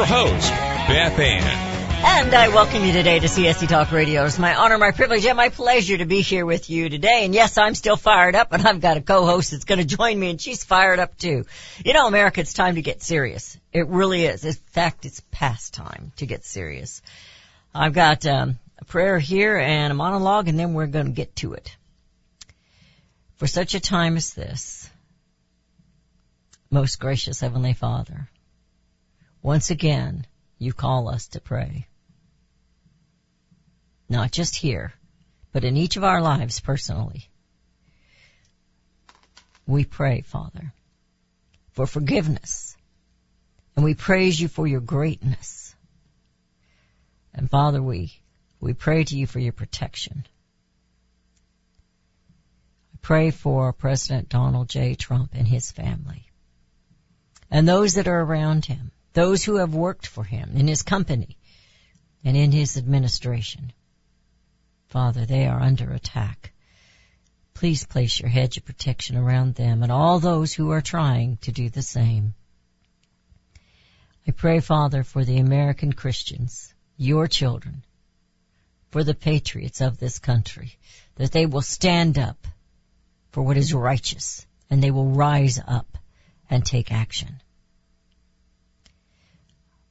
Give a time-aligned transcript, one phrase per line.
[0.00, 0.50] your host,
[0.88, 1.42] Beth Ann.
[2.22, 4.24] And I welcome you today to CSC Talk Radio.
[4.24, 7.26] It's my honor, my privilege, and my pleasure to be here with you today.
[7.26, 10.18] And yes, I'm still fired up, and I've got a co-host that's going to join
[10.18, 11.44] me, and she's fired up too.
[11.84, 13.58] You know, America, it's time to get serious.
[13.74, 14.46] It really is.
[14.46, 17.02] In fact, it's past time to get serious.
[17.74, 21.36] I've got um, a prayer here and a monologue, and then we're going to get
[21.36, 21.76] to it.
[23.36, 24.88] For such a time as this,
[26.70, 28.30] most gracious Heavenly Father,
[29.42, 30.26] once again,
[30.58, 31.86] you call us to pray
[34.10, 34.92] not just here,
[35.52, 37.30] but in each of our lives personally.
[39.66, 40.74] We pray, Father,
[41.70, 42.76] for forgiveness,
[43.76, 45.76] and we praise you for your greatness.
[47.32, 48.12] And Father, we,
[48.60, 50.26] we pray to you for your protection.
[52.94, 54.96] I pray for President Donald J.
[54.96, 56.26] Trump and his family,
[57.48, 61.36] and those that are around him, those who have worked for him in his company
[62.24, 63.72] and in his administration.
[64.88, 66.52] Father, they are under attack.
[67.54, 71.52] Please place your hedge of protection around them and all those who are trying to
[71.52, 72.34] do the same.
[74.26, 77.84] I pray, Father, for the American Christians, your children,
[78.90, 80.76] for the patriots of this country,
[81.16, 82.46] that they will stand up
[83.30, 85.98] for what is righteous and they will rise up
[86.48, 87.40] and take action.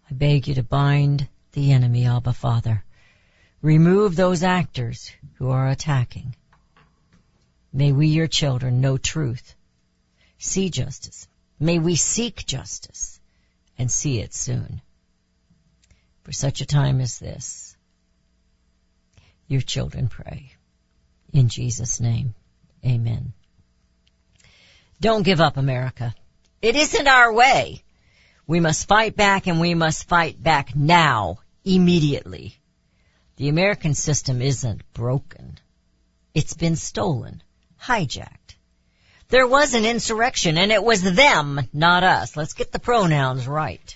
[0.10, 2.84] I beg you to bind the enemy, Abba Father.
[3.62, 6.36] Remove those actors who are attacking.
[7.72, 9.56] May we, your children, know truth,
[10.40, 11.28] see justice.
[11.60, 13.20] May we seek justice
[13.78, 14.82] and see it soon.
[16.24, 17.76] For such a time as this,
[19.48, 20.54] your children pray.
[21.34, 22.34] In Jesus' name,
[22.84, 23.34] amen.
[25.00, 26.16] Don't give up, America.
[26.62, 27.84] It isn't our way.
[28.50, 32.56] We must fight back and we must fight back now, immediately.
[33.36, 35.60] The American system isn't broken.
[36.34, 37.44] It's been stolen,
[37.80, 38.56] hijacked.
[39.28, 42.36] There was an insurrection and it was them, not us.
[42.36, 43.96] Let's get the pronouns right.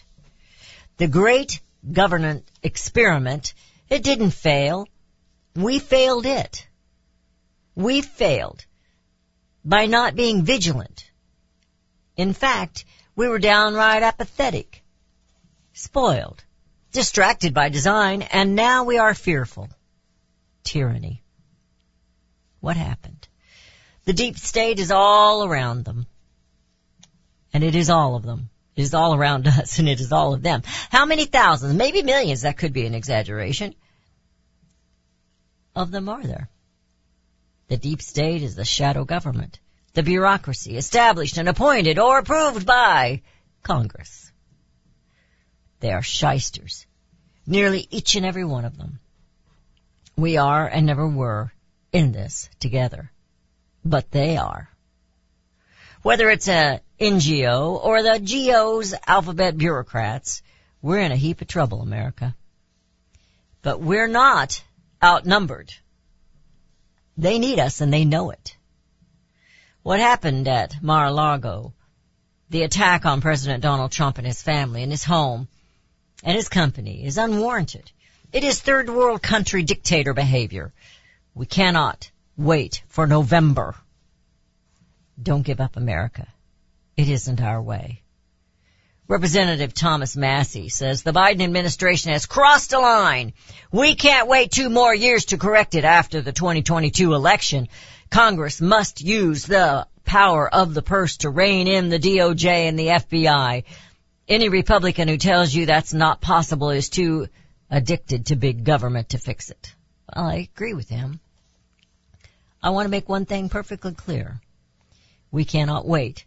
[0.97, 1.59] The great
[1.91, 3.55] government experiment,
[3.89, 4.87] it didn't fail.
[5.55, 6.67] We failed it.
[7.73, 8.63] We failed
[9.65, 11.09] by not being vigilant.
[12.15, 12.85] In fact,
[13.15, 14.83] we were downright apathetic,
[15.73, 16.43] spoiled
[16.93, 19.67] distracted by design, and now we are fearful.
[20.63, 21.21] Tyranny.
[22.61, 23.27] What happened?
[24.05, 26.05] The deep state is all around them.
[27.53, 28.49] And it is all of them.
[28.75, 30.61] It is all around us and it is all of them.
[30.89, 33.75] How many thousands, maybe millions, that could be an exaggeration,
[35.75, 36.49] of them are there?
[37.67, 39.59] The deep state is the shadow government,
[39.93, 43.21] the bureaucracy established and appointed or approved by
[43.61, 44.31] Congress.
[45.79, 46.85] They are shysters.
[47.45, 48.99] Nearly each and every one of them.
[50.15, 51.51] We are and never were
[51.91, 53.11] in this together.
[53.83, 54.69] But they are.
[56.01, 60.41] Whether it's a NGO or the GO's alphabet bureaucrats,
[60.81, 62.35] we're in a heap of trouble, America.
[63.61, 64.63] But we're not
[65.03, 65.73] outnumbered.
[67.17, 68.57] They need us and they know it.
[69.83, 71.73] What happened at Mar-a-Lago,
[72.49, 75.49] the attack on President Donald Trump and his family and his home,
[76.23, 77.91] and his company is unwarranted.
[78.31, 80.71] It is third world country dictator behavior.
[81.35, 83.75] We cannot wait for November.
[85.21, 86.27] Don't give up America.
[86.95, 88.02] It isn't our way.
[89.13, 93.33] Representative Thomas Massie says the Biden administration has crossed a line.
[93.71, 97.67] We can't wait two more years to correct it after the 2022 election.
[98.09, 102.87] Congress must use the power of the purse to rein in the DOJ and the
[102.87, 103.65] FBI.
[104.27, 107.27] Any Republican who tells you that's not possible is too
[107.69, 109.75] addicted to big government to fix it.
[110.15, 111.19] Well, I agree with him.
[112.63, 114.41] I want to make one thing perfectly clear.
[115.31, 116.25] We cannot wait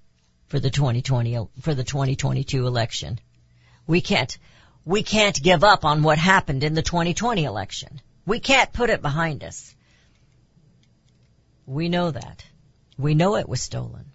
[0.49, 3.19] for the 2020, for the 2022 election.
[3.87, 4.37] We can't,
[4.85, 8.01] we can't give up on what happened in the 2020 election.
[8.25, 9.75] We can't put it behind us.
[11.67, 12.45] We know that.
[12.99, 14.07] We know it was stolen.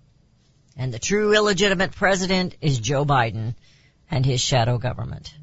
[0.77, 3.55] And the true illegitimate president is Joe Biden
[4.09, 5.33] and his shadow government.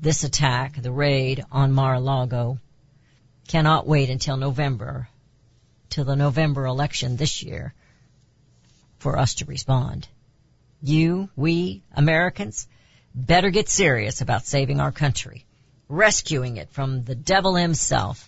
[0.00, 2.58] This attack, the raid on Mar-a-Lago,
[3.48, 5.08] cannot wait until November,
[5.88, 7.74] till the November election this year,
[9.04, 10.08] for us to respond.
[10.82, 12.66] You, we, Americans,
[13.14, 15.44] better get serious about saving our country,
[15.90, 18.26] rescuing it from the devil himself.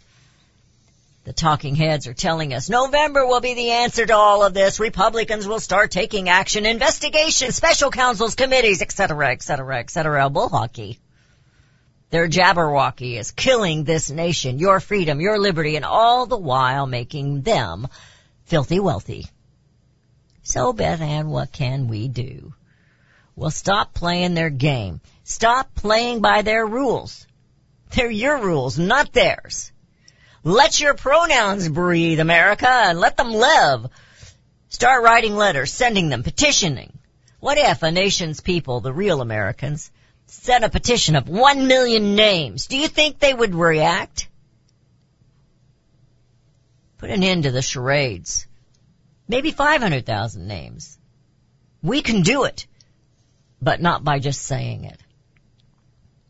[1.25, 4.79] The talking heads are telling us November will be the answer to all of this.
[4.79, 10.29] Republicans will start taking action, investigations, special counsels, committees, etc., etc., etc.
[10.29, 10.99] Bull hockey.
[12.11, 17.41] Their Jabberwocky is killing this nation, your freedom, your liberty, and all the while making
[17.43, 17.89] them
[18.45, 19.27] filthy wealthy.
[20.47, 22.55] So Beth Ann, what can we do?
[23.35, 25.01] Well, stop playing their game.
[25.25, 27.27] Stop playing by their rules.
[27.91, 29.73] They're your rules, not theirs.
[30.45, 33.89] Let your pronouns breathe, America, and let them live.
[34.69, 36.97] Start writing letters, sending them, petitioning.
[37.41, 39.91] What if a nation's people, the real Americans,
[40.27, 42.69] sent a petition of one million names?
[42.69, 44.29] Do you think they would react?
[46.99, 48.47] Put an end to the charades.
[49.29, 50.99] Maybe 500,000 names.
[51.83, 52.67] We can do it,
[53.61, 55.01] but not by just saying it.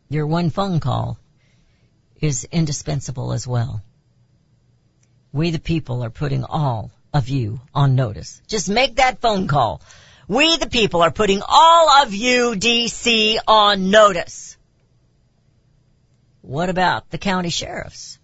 [0.09, 1.17] Your one phone call
[2.21, 3.81] is indispensable as well.
[5.31, 8.41] We the people are putting all of you on notice.
[8.47, 9.81] Just make that phone call.
[10.27, 14.57] We the people are putting all of you DC on notice.
[16.41, 18.19] What about the county sheriffs?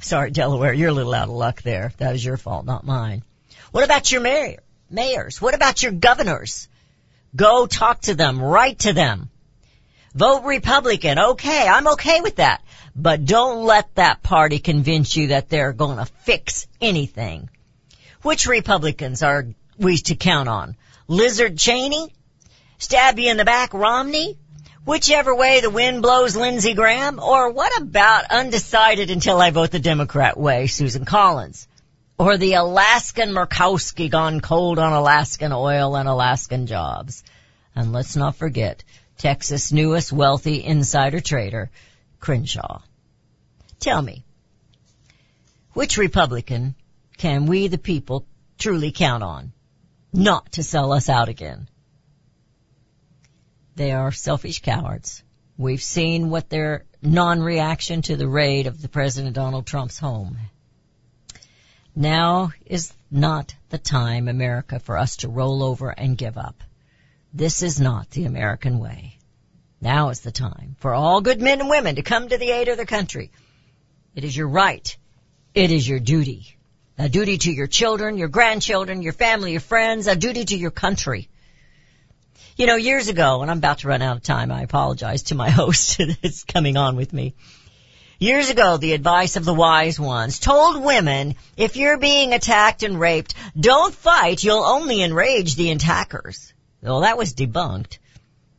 [0.00, 1.92] Sorry, Delaware, you're a little out of luck there.
[1.98, 3.22] That was your fault, not mine.
[3.72, 4.58] What about your mayor,
[4.90, 5.40] mayors?
[5.40, 6.68] What about your governors?
[7.34, 9.30] Go talk to them, write to them.
[10.14, 11.18] Vote Republican.
[11.18, 12.62] Okay, I'm okay with that.
[12.94, 17.48] But don't let that party convince you that they're going to fix anything.
[18.20, 19.46] Which Republicans are
[19.78, 20.76] we to count on?
[21.08, 22.14] Lizard Cheney?
[22.76, 24.36] Stab you in the back Romney?
[24.84, 27.18] Whichever way the wind blows Lindsey Graham?
[27.20, 31.66] Or what about undecided until I vote the Democrat way, Susan Collins?
[32.22, 37.24] Or the Alaskan Murkowski gone cold on Alaskan oil and Alaskan jobs?
[37.74, 38.84] And let's not forget,
[39.18, 41.72] Texas' newest wealthy insider trader,
[42.20, 42.82] Crenshaw.
[43.80, 44.22] Tell me,
[45.72, 46.76] which Republican
[47.18, 48.24] can we the people
[48.56, 49.52] truly count on
[50.12, 51.66] not to sell us out again?
[53.74, 55.24] They are selfish cowards.
[55.58, 60.38] We've seen what their non-reaction to the raid of the President Donald Trump's home.
[61.94, 66.62] Now is not the time, America, for us to roll over and give up.
[67.34, 69.18] This is not the American way.
[69.80, 72.68] Now is the time for all good men and women to come to the aid
[72.68, 73.30] of their country.
[74.14, 74.96] It is your right.
[75.54, 76.56] It is your duty.
[76.98, 80.70] A duty to your children, your grandchildren, your family, your friends, a duty to your
[80.70, 81.28] country.
[82.56, 85.34] You know, years ago, and I'm about to run out of time, I apologize to
[85.34, 87.34] my host that's coming on with me.
[88.22, 93.00] Years ago, the advice of the wise ones told women, if you're being attacked and
[93.00, 96.54] raped, don't fight, you'll only enrage the attackers.
[96.80, 97.98] Well, that was debunked.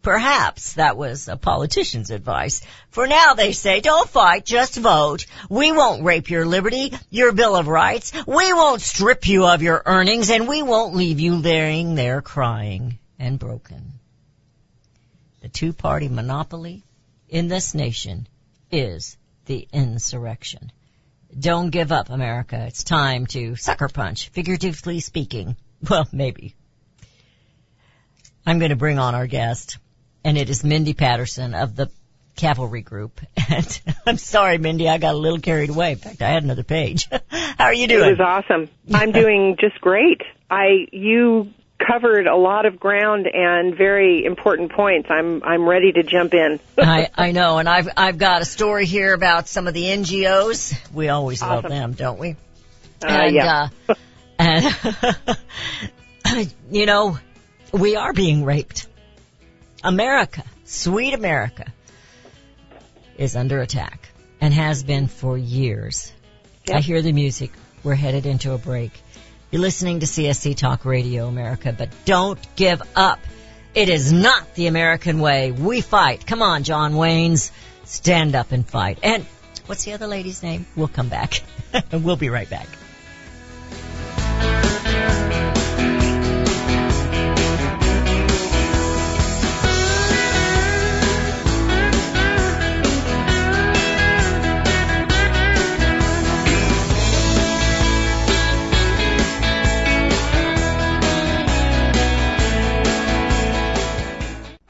[0.02, 2.62] Perhaps that was a politician's advice.
[2.90, 5.28] For now they say, don't fight, just vote.
[5.50, 8.12] We won't rape your liberty, your Bill of Rights.
[8.28, 13.00] We won't strip you of your earnings and we won't leave you laying there crying
[13.18, 13.94] and broken.
[15.40, 16.84] The two-party monopoly
[17.30, 18.28] in this nation
[18.70, 20.72] is the insurrection.
[21.38, 22.64] Don't give up, America.
[22.68, 25.56] It's time to sucker punch, figuratively speaking.
[25.90, 26.56] Well, maybe.
[28.46, 29.80] I'm going to bring on our guest,
[30.24, 31.92] and it is Mindy Patterson of the
[32.38, 33.20] Cavalry Group.
[33.50, 35.92] And I'm sorry, Mindy, I got a little carried away.
[35.92, 37.10] In fact, I had another page.
[37.30, 38.08] How are you doing?
[38.08, 38.70] It was awesome.
[38.94, 40.22] I'm doing just great.
[40.50, 41.54] I you
[41.86, 45.10] covered a lot of ground and very important points.
[45.10, 46.60] I'm I'm ready to jump in.
[46.78, 50.94] I, I know, and I've I've got a story here about some of the NGOs.
[50.94, 52.36] We always love them, don't we?
[53.04, 53.70] Uh, and yeah.
[53.90, 53.96] uh,
[56.26, 57.18] and you know,
[57.72, 58.88] we are being raped.
[59.84, 61.66] America, sweet America,
[63.18, 64.10] is under attack
[64.40, 66.12] and has been for years.
[66.68, 66.78] Yep.
[66.78, 67.52] I hear the music.
[67.84, 68.94] We're headed into a break.
[69.54, 73.20] You're listening to CSC Talk Radio America, but don't give up.
[73.76, 75.52] It is not the American way.
[75.52, 76.26] We fight.
[76.26, 77.52] Come on, John Waynes.
[77.84, 78.98] Stand up and fight.
[79.04, 79.24] And
[79.68, 80.66] what's the other lady's name?
[80.76, 81.44] We'll come back.
[81.92, 82.68] we'll be right back.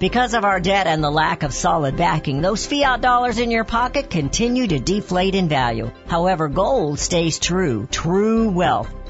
[0.00, 3.64] Because of our debt and the lack of solid backing, those fiat dollars in your
[3.64, 5.90] pocket continue to deflate in value.
[6.06, 7.86] However, gold stays true.
[7.90, 8.88] True wealth.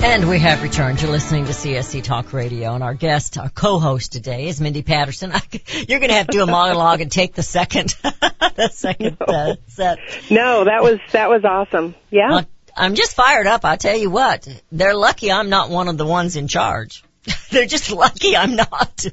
[0.00, 1.02] And we have returned.
[1.02, 5.32] You're listening to CSC Talk Radio, and our guest, our co-host today is Mindy Patterson.
[5.88, 9.56] You're going to have to do a monologue and take the second, the second uh,
[9.66, 9.98] set.
[10.30, 11.96] No, that was that was awesome.
[12.10, 12.30] Yeah.
[12.30, 12.44] Well,
[12.76, 13.64] I'm just fired up.
[13.64, 14.46] I'll tell you what.
[14.70, 17.02] They're lucky I'm not one of the ones in charge.
[17.50, 19.04] they're just lucky I'm not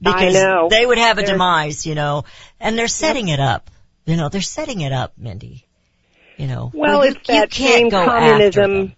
[0.00, 2.24] because they would have a They're- demise, you know.
[2.58, 3.70] And they're setting it up.
[4.06, 5.66] You know, they're setting it up, Mindy.
[6.36, 6.72] You know.
[6.74, 8.96] Well, where you- it's you that can't same go after communism them.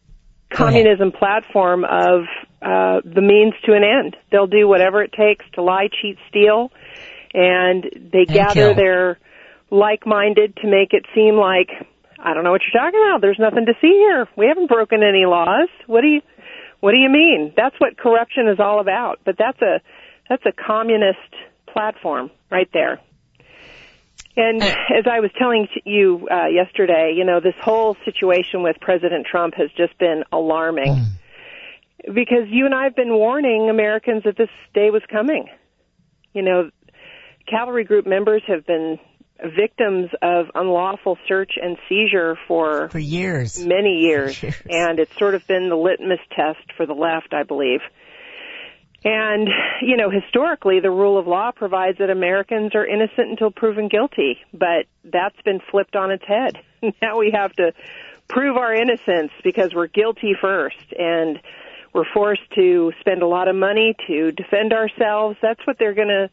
[0.50, 2.22] Communism platform of
[2.62, 4.16] uh, the means to an end.
[4.30, 6.70] They'll do whatever it takes to lie, cheat, steal,
[7.32, 8.74] and they gather kill.
[8.74, 9.18] their
[9.70, 11.70] like-minded to make it seem like
[12.18, 13.20] I don't know what you're talking about.
[13.20, 14.26] There's nothing to see here.
[14.36, 15.68] We haven't broken any laws.
[15.86, 16.22] What do you
[16.80, 17.52] What do you mean?
[17.56, 19.20] That's what corruption is all about.
[19.24, 19.80] But that's a
[20.28, 21.18] that's a communist
[21.66, 23.00] platform right there.
[24.36, 24.66] And Uh,
[24.98, 29.54] as I was telling you uh, yesterday, you know, this whole situation with President Trump
[29.54, 31.04] has just been alarming.
[32.02, 35.48] Because you and I have been warning Americans that this day was coming.
[36.34, 36.70] You know,
[37.48, 38.98] cavalry group members have been
[39.56, 43.64] victims of unlawful search and seizure for For years.
[43.64, 44.54] many years, Years.
[44.68, 47.80] and it's sort of been the litmus test for the left, I believe.
[49.04, 49.48] And,
[49.82, 54.38] you know, historically, the rule of law provides that Americans are innocent until proven guilty,
[54.52, 56.56] but that's been flipped on its head.
[57.02, 57.74] now we have to
[58.28, 61.38] prove our innocence because we're guilty first, and
[61.92, 65.36] we're forced to spend a lot of money to defend ourselves.
[65.42, 66.30] That's what they're going to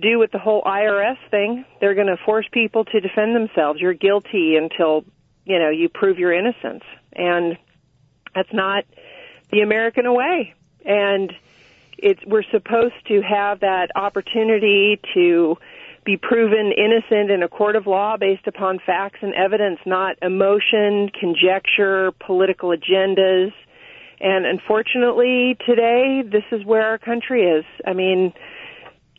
[0.00, 1.66] do with the whole IRS thing.
[1.80, 3.78] They're going to force people to defend themselves.
[3.78, 5.04] You're guilty until,
[5.44, 6.84] you know, you prove your innocence.
[7.12, 7.58] And
[8.34, 8.84] that's not
[9.50, 10.54] the American way.
[10.84, 11.32] And,
[11.98, 15.56] it's we're supposed to have that opportunity to
[16.04, 21.10] be proven innocent in a court of law based upon facts and evidence, not emotion,
[21.18, 23.52] conjecture, political agendas.
[24.20, 27.64] And unfortunately, today, this is where our country is.
[27.84, 28.32] I mean,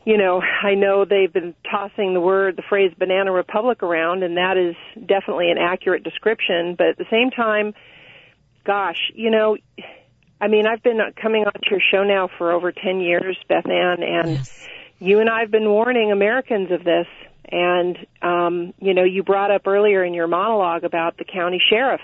[0.05, 4.38] you know, I know they've been tossing the word, the phrase banana republic around, and
[4.38, 6.75] that is definitely an accurate description.
[6.77, 7.74] But at the same time,
[8.65, 9.57] gosh, you know,
[10.39, 14.03] I mean, I've been coming onto your show now for over 10 years, Beth Ann,
[14.03, 14.67] and Yes.
[15.00, 17.08] you and I have been warning Americans of this.
[17.50, 22.01] And, um, you know, you brought up earlier in your monologue about the county sheriff.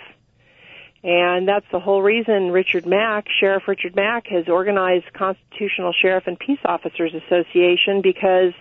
[1.04, 6.40] And that's the whole reason Richard Mack, Sheriff Richard Mack, has organized Constitutional Sheriff and
[6.40, 8.54] Peace Officers Association because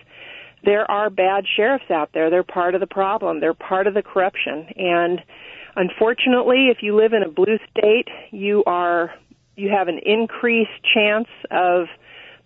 [0.65, 2.29] there are bad sheriffs out there.
[2.29, 3.39] They're part of the problem.
[3.39, 4.67] They're part of the corruption.
[4.75, 5.23] And
[5.77, 9.13] unfortunately, if you live in a blue state, you are
[9.55, 11.87] you have an increased chance of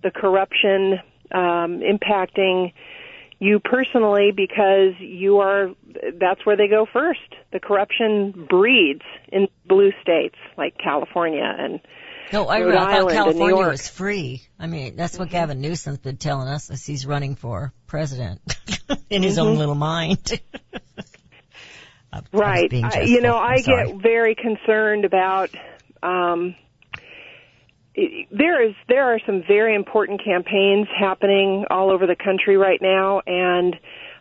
[0.04, 1.00] the corruption
[1.34, 2.72] um, impacting
[3.40, 5.70] you personally because you are
[6.20, 7.20] that's where they go first.
[7.52, 11.80] The corruption breeds in blue states like California and
[12.34, 14.42] No, I, Rhode I thought Island and New California was free.
[14.60, 18.42] I mean, that's what Gavin Newsom's been telling us as he's running for president
[19.10, 19.48] in his Mm-hmm.
[19.48, 20.40] own little mind.
[22.34, 22.72] Right.
[22.74, 23.92] I, you know, I'm I sorry.
[23.92, 25.50] get very concerned about
[26.02, 26.56] um
[28.32, 33.22] there is there are some very important campaigns happening all over the country right now
[33.26, 33.76] and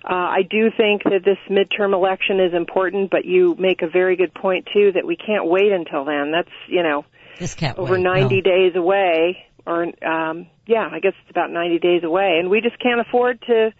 [0.08, 4.14] uh, I do think that this midterm election is important, but you make a very
[4.14, 6.30] good point too that we can't wait until then.
[6.30, 7.04] That's you know
[7.38, 8.40] this can't over wait, 90 no.
[8.40, 12.78] days away or um yeah i guess it's about 90 days away and we just
[12.78, 13.70] can't afford to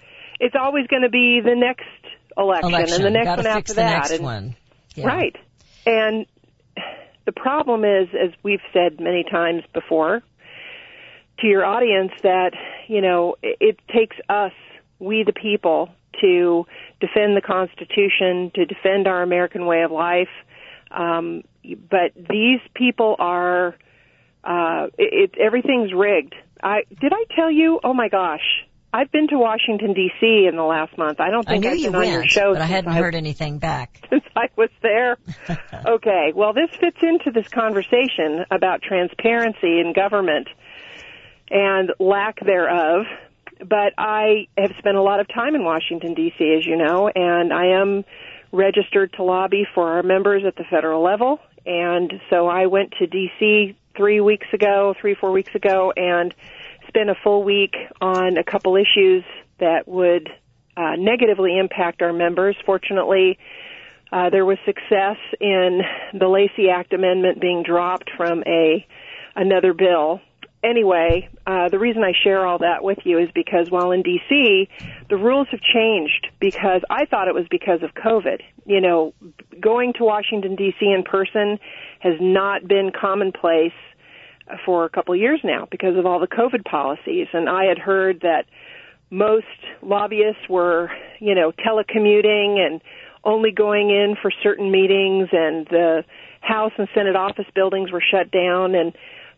[0.41, 1.85] it's always going to be the next
[2.37, 2.97] election, Election.
[2.97, 4.57] and the next Gotta one after the that next and, one.
[4.95, 5.07] Yeah.
[5.07, 5.37] right
[5.87, 6.27] and
[7.27, 10.23] the problem is as we've said many times before
[11.41, 12.53] to your audience that
[12.89, 14.53] you know it, takes us
[14.99, 15.91] we the people
[16.21, 16.65] to
[17.01, 20.29] defend the constitution to defend our american way of life
[20.91, 21.43] um,
[21.91, 23.77] but these people are
[24.45, 26.35] uh, it, it, everything's rigged.
[26.63, 27.81] I did I tell you?
[27.83, 28.65] Oh my gosh,
[28.97, 30.47] I've been to Washington D.C.
[30.49, 31.21] in the last month.
[31.21, 32.95] I don't I think knew have you been on your went, show but I hadn't
[32.95, 34.01] heard anything back.
[34.11, 35.19] since I was there.
[35.87, 40.49] okay, well, this fits into this conversation about transparency in government
[41.51, 43.05] and lack thereof.
[43.59, 47.53] But I have spent a lot of time in Washington, D.C., as you know, and
[47.53, 48.03] I am
[48.51, 51.39] registered to lobby for our members at the federal level.
[51.67, 53.77] And so I went to D.C.
[53.95, 56.35] three weeks ago, three, four weeks ago, and
[56.97, 59.23] spent a full week on a couple issues
[59.61, 60.29] that would
[60.77, 62.57] uh, negatively impact our members.
[62.65, 63.39] Fortunately,
[64.13, 65.81] uh, there was success in
[66.19, 68.87] the Lacey Act amendment being dropped from a
[69.35, 70.21] another bill.
[70.65, 74.69] Anyway, uh, the reason I share all that with you is because while in D.C.,
[75.11, 78.41] the rules have changed because I thought it was because of COVID.
[78.65, 79.13] You know,
[79.61, 80.79] going to Washington D.C.
[80.81, 81.59] in person
[82.01, 83.73] has not been commonplace
[84.65, 87.29] for a couple of years now because of all the COVID policies.
[87.33, 88.47] And I had heard that
[89.11, 89.47] most
[89.83, 92.81] lobbyists were, you know, telecommuting and
[93.25, 96.05] only going in for certain meetings and the
[96.41, 98.93] House and Senate office buildings were shut down and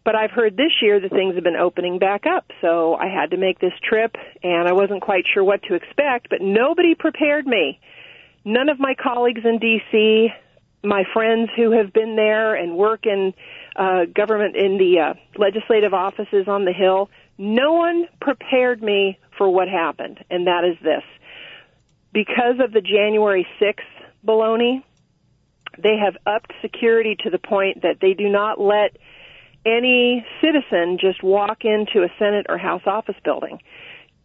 [0.05, 2.51] but I've heard this year that things have been opening back up.
[2.63, 6.31] So I had to make this trip and I wasn't quite sure what to expect,
[6.31, 7.79] but nobody prepared me.
[8.43, 10.29] None of my colleagues in DC,
[10.83, 13.35] my friends who have been there and work in
[13.79, 19.49] uh, government in the uh, legislative offices on the Hill, no one prepared me for
[19.49, 21.05] what happened, and that is this.
[22.13, 23.79] Because of the January 6th
[24.27, 24.83] baloney,
[25.81, 28.97] they have upped security to the point that they do not let
[29.65, 33.61] any citizen just walk into a Senate or House office building.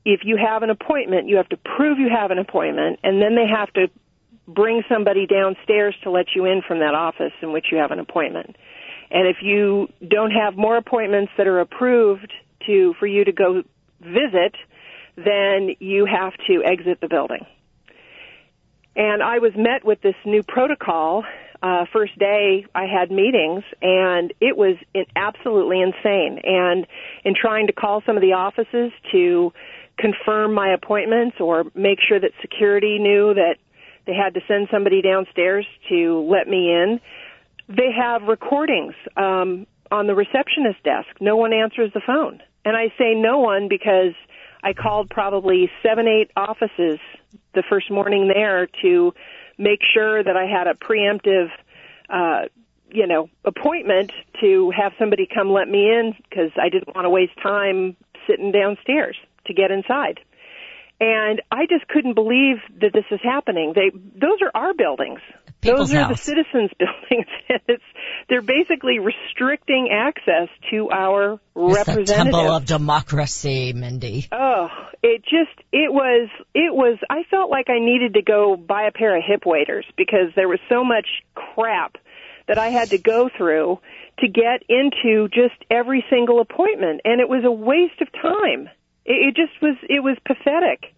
[0.06, 3.36] If you have an appointment, you have to prove you have an appointment, and then
[3.36, 3.88] they have to
[4.48, 8.00] bring somebody downstairs to let you in from that office in which you have an
[8.00, 8.56] appointment.
[9.14, 12.34] And if you don't have more appointments that are approved
[12.66, 13.62] to for you to go
[14.02, 14.56] visit,
[15.16, 17.46] then you have to exit the building.
[18.96, 21.24] And I was met with this new protocol.
[21.62, 24.76] Uh, first day I had meetings, and it was
[25.16, 26.40] absolutely insane.
[26.44, 26.88] And
[27.24, 29.54] in trying to call some of the offices to
[29.98, 33.58] confirm my appointments or make sure that security knew that
[34.06, 37.00] they had to send somebody downstairs to let me in,
[37.68, 41.08] they have recordings um, on the receptionist desk.
[41.20, 42.42] No one answers the phone.
[42.66, 44.14] And I say no one because
[44.64, 47.00] I called probably seven, eight offices
[47.54, 49.14] the first morning there to
[49.58, 51.50] make sure that I had a preemptive,
[52.10, 52.48] uh,
[52.90, 57.10] you know, appointment to have somebody come let me in because I didn't want to
[57.10, 57.96] waste time
[58.28, 60.20] sitting downstairs to get inside.
[61.02, 63.74] And I just couldn't believe that this is happening.
[63.76, 65.20] They, those are our buildings.
[65.64, 66.12] People's those are house.
[66.12, 67.28] the citizens' buildings.
[67.68, 67.84] It's,
[68.30, 74.28] they're basically restricting access to our It's the temple of democracy, Mindy.
[74.32, 74.70] Oh,
[75.02, 78.92] it just it was it was I felt like I needed to go buy a
[78.92, 81.98] pair of hip waders because there was so much crap
[82.48, 83.80] that I had to go through
[84.20, 88.70] to get into just every single appointment and it was a waste of time.
[89.06, 90.94] It, it just was it was pathetic.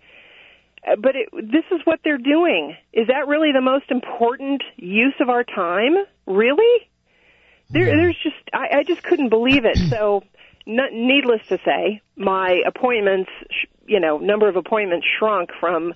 [0.99, 2.75] But it, this is what they're doing.
[2.93, 5.95] Is that really the most important use of our time?
[6.25, 6.89] Really?
[7.69, 9.77] There, there's just I, I just couldn't believe it.
[9.89, 10.23] So,
[10.67, 15.93] n- needless to say, my appointments, sh- you know, number of appointments shrunk from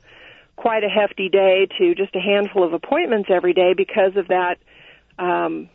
[0.56, 4.58] quite a hefty day to just a handful of appointments every day because of that
[5.17, 5.69] um,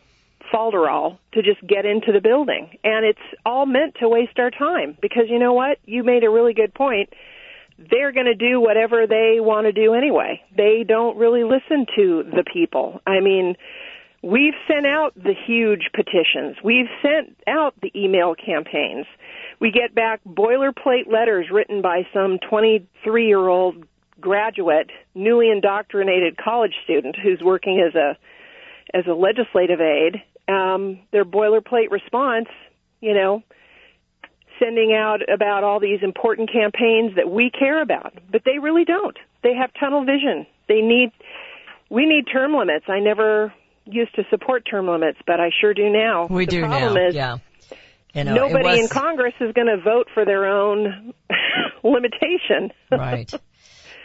[0.53, 2.77] falderall to just get into the building.
[2.83, 5.79] And it's all meant to waste our time because you know what?
[5.85, 7.09] You made a really good point.
[7.77, 10.41] They're going to do whatever they want to do anyway.
[10.55, 13.01] They don't really listen to the people.
[13.05, 13.55] I mean,
[14.25, 16.57] We've sent out the huge petitions.
[16.63, 19.05] We've sent out the email campaigns.
[19.61, 23.85] We get back boilerplate letters written by some 23 year old
[24.19, 28.17] graduate, newly indoctrinated college student who's working as a
[28.97, 30.23] as a legislative aide.
[30.47, 32.47] Um, their boilerplate response,
[33.01, 33.43] you know,
[34.59, 39.17] sending out about all these important campaigns that we care about, but they really don't.
[39.43, 40.45] They have tunnel vision.
[40.67, 41.11] They need
[41.89, 42.85] we need term limits.
[42.87, 43.53] I never
[43.85, 46.27] used to support term limits, but I sure do now.
[46.27, 47.07] We the do problem now.
[47.07, 47.37] Is yeah.
[48.13, 51.13] You know, nobody in Congress is going to vote for their own
[51.83, 52.71] limitation.
[52.89, 53.31] right.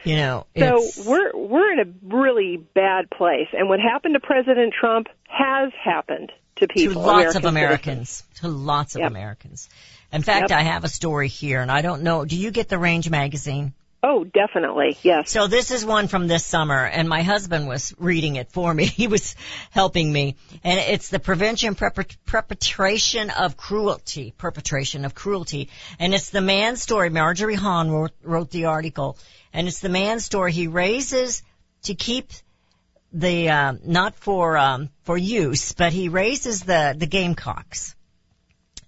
[0.02, 4.20] You know, So it's, we're we're in a really bad place, and what happened to
[4.20, 7.02] President Trump has happened to to people.
[7.02, 8.40] lots of Americans, citizens.
[8.40, 9.10] to lots of Yep.
[9.10, 9.68] Americans.
[10.12, 10.58] In fact, Yep.
[10.58, 12.24] I have a story here, and I don't know.
[12.24, 13.72] Do you get the Range magazine?
[14.02, 15.30] Oh, definitely, yes.
[15.30, 18.86] So this is one from this summer, and my husband was reading it for me.
[19.00, 19.36] He was
[19.70, 26.30] helping me, and it's the prevention perpet- perpetration of cruelty, perpetration of cruelty, and it's
[26.30, 27.10] the man's story.
[27.10, 29.18] Marjorie Haun wrote, wrote the article,
[29.52, 30.52] and it's the man's story.
[30.52, 31.42] He raises
[31.82, 32.30] to keep
[33.12, 37.94] the uh, not for um, for use, but he raises the the gamecocks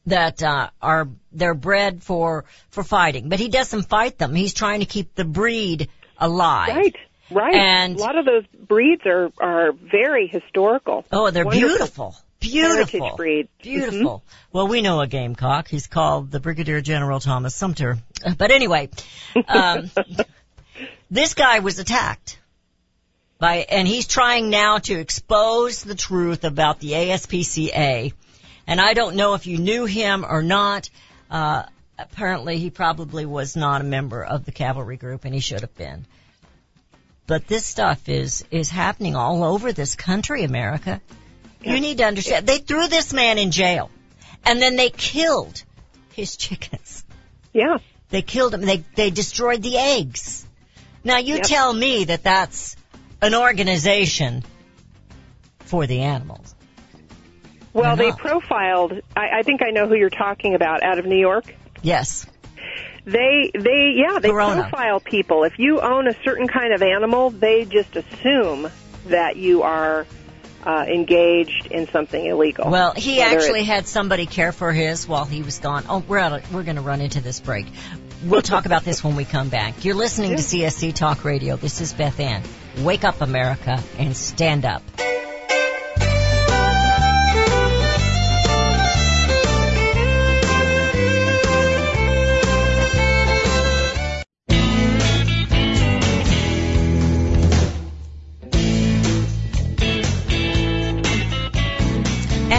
[0.07, 4.35] that uh, are they're bred for for fighting, but he doesn't fight them.
[4.35, 6.77] He's trying to keep the breed alive.
[6.77, 6.97] Right,
[7.31, 7.55] right.
[7.55, 11.05] And- a lot of those breeds are are very historical.
[11.13, 12.17] Oh, they're Wonderful beautiful.
[12.41, 13.17] Beautiful.
[13.17, 13.49] breeds.
[13.63, 14.25] Beautiful.
[14.53, 15.69] Well, we know a gamecock.
[15.69, 17.99] He's called the Brigadier General Thomas Sumter.
[18.39, 18.89] But anyway,
[19.49, 19.91] um,
[21.11, 22.39] this guy was attacked
[23.43, 28.13] by, and he's trying now to expose the truth about the ASPCA.
[28.69, 30.89] And I don't know if you knew him or not.
[31.29, 31.65] Uh,
[31.99, 35.77] apparently he probably was not a member of the cavalry group and he should have
[35.77, 36.07] been.
[37.27, 41.01] But this stuff is, is happening all over this country, America.
[41.65, 42.47] You need to understand.
[42.47, 43.91] They threw this man in jail
[44.45, 45.65] and then they killed
[46.13, 47.05] his chickens.
[47.53, 47.79] Yeah.
[48.11, 48.61] They killed him.
[48.61, 50.47] They, they destroyed the eggs.
[51.03, 51.43] Now you Yep.
[51.43, 52.77] tell me that that's
[53.23, 54.45] an organization
[55.61, 56.55] for the animals.
[57.73, 59.01] Well, they profiled.
[59.17, 61.55] I, I think I know who you're talking about out of New York.
[61.81, 62.27] Yes.
[63.05, 64.63] They, they, yeah, they Corona.
[64.63, 65.45] profile people.
[65.45, 68.71] If you own a certain kind of animal, they just assume
[69.07, 70.07] that you are
[70.65, 72.71] uh, engaged in something illegal.
[72.71, 75.85] Well, he Whether actually had somebody care for his while he was gone.
[75.89, 77.67] Oh, we're out of, we're going to run into this break.
[78.25, 79.85] We'll talk about this when we come back.
[79.85, 81.57] You're listening to CSC Talk Radio.
[81.57, 82.43] This is Beth Ann.
[82.79, 84.83] Wake up, America, and stand up.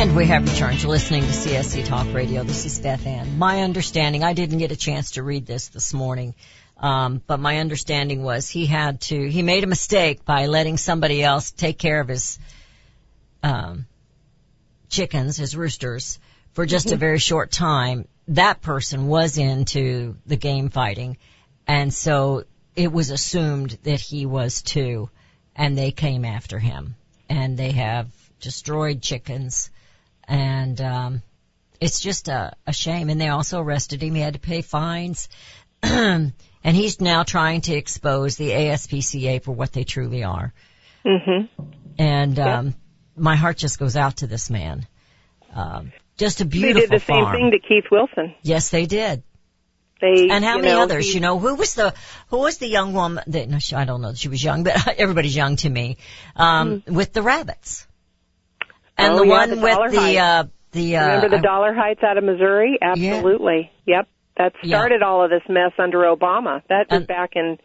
[0.04, 2.44] And we have returned to listening to CSC Talk Radio.
[2.44, 3.38] This is Beth Ann.
[3.38, 6.36] My understanding, I didn't get a chance to read this this morning,
[6.78, 11.24] um, but my understanding was he had to, he made a mistake by letting somebody
[11.24, 12.40] else take care of his
[13.42, 13.86] um,
[14.90, 16.20] chickens, his roosters,
[16.54, 18.08] for just a very short time.
[18.30, 21.18] That person was into the game fighting,
[21.68, 25.10] and so it was assumed that he was too,
[25.56, 26.96] and they came after him,
[27.30, 28.08] and they have
[28.40, 29.70] destroyed chickens,
[30.28, 31.22] and um,
[31.80, 33.10] it's just a, a shame.
[33.10, 34.16] And they also arrested him.
[34.16, 35.30] He had to pay fines.
[36.64, 40.54] and he's now trying to expose the ASPCA for what they truly are.
[41.06, 41.64] Mm-hmm.
[41.98, 42.76] And um,
[43.16, 44.88] my heart just goes out to this man.
[45.54, 46.82] Um, just a beautiful.
[46.82, 48.36] They did the same thing to Keith Wilson.
[48.42, 49.24] Yes, they did.
[50.02, 51.08] They And how many know, others?
[51.08, 51.94] he- You know, who was the
[52.30, 53.24] who was the young woman?
[53.28, 54.10] That, no, she- I don't know.
[54.12, 55.98] that She was young, but everybody's young to me.
[56.36, 57.88] Um, with the rabbits,
[58.98, 59.14] and.
[59.14, 62.18] Oh, the yeah, one the with the uh, the uh, Remember the Dollar Heights out
[62.18, 62.78] of Missouri?
[62.82, 63.72] Absolutely.
[63.86, 64.08] Yep.
[64.38, 64.78] That Yeah.
[64.78, 66.62] started all of this mess under Obama.
[66.70, 67.60] That was And- back in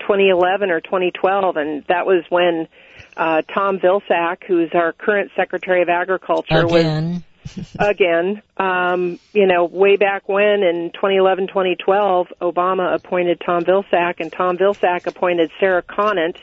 [0.00, 2.68] 2011 or 2012, and that was when
[3.16, 7.24] uh, Tom Vilsack, who's our current Secretary of Agriculture, was again.
[7.78, 14.32] again, um, you know, way back when in 2011, 2012, Obama appointed Tom Vilsack, and
[14.32, 16.36] Tom Vilsack appointed Sarah Conant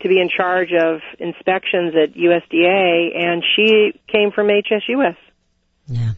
[0.00, 5.16] to be in charge of inspections at USDA, and she came from HSUS.
[5.86, 6.12] Yeah.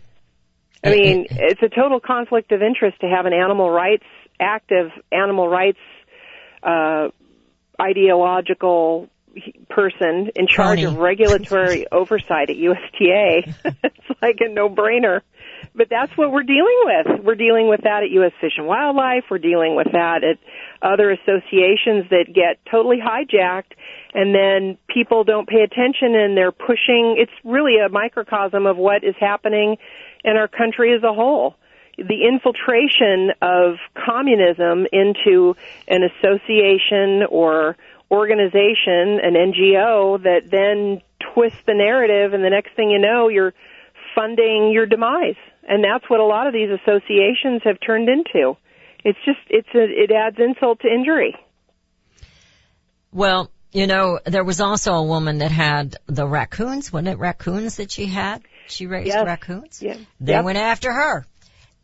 [0.85, 4.05] I mean, it's a total conflict of interest to have an animal rights,
[4.41, 5.79] active animal rights,
[6.63, 7.09] uh,
[7.81, 9.09] ideological
[9.69, 10.85] person in charge Pony.
[10.85, 13.55] of regulatory oversight at USDA.
[13.85, 15.21] it's like a no-brainer.
[15.75, 17.25] But that's what we're dealing with.
[17.25, 18.33] We're dealing with that at U.S.
[18.41, 19.25] Fish and Wildlife.
[19.31, 20.39] We're dealing with that at
[20.83, 23.73] other associations that get totally hijacked
[24.15, 27.17] and then people don't pay attention and they're pushing.
[27.19, 29.77] It's really a microcosm of what is happening
[30.25, 31.57] in our country as a whole.
[31.97, 35.57] The infiltration of communism into
[35.89, 37.77] an association or
[38.11, 41.01] organization, an NGO that then
[41.35, 43.55] twists the narrative and the next thing you know you're
[44.15, 45.37] funding your demise.
[45.67, 48.57] And that's what a lot of these associations have turned into.
[49.05, 51.35] It's just it's a, it adds insult to injury.
[53.13, 56.93] Well, you know, there was also a woman that had the raccoons.
[56.93, 58.43] Wasn't it raccoons that she had?
[58.69, 59.25] She raised Yes.
[59.27, 59.83] raccoons.
[59.83, 59.97] Yeah.
[60.21, 60.45] They Yep.
[60.45, 61.27] went after her.